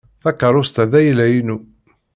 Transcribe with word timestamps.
Takeṛṛust-a 0.21 0.83
d 0.91 0.93
ayla-inu. 0.99 1.57